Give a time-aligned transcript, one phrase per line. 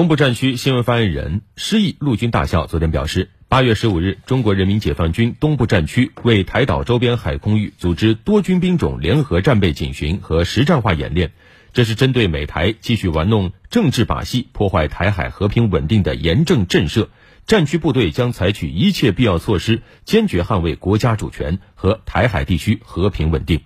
[0.00, 11.32] 东部战区新闻发言人施毅陆军大校昨天表示八月十五日中国人民解放军东部战区为台岛周边海空域组织多军兵种联合战备警巡和实战化演练
[11.74, 17.08] 这是针对美台继续玩弄政治把戏破坏台海和平稳定的严正震慑
[17.46, 23.60] 战区部队将采取一切必要措施坚决捍卫国家主权和台海地区和平稳定。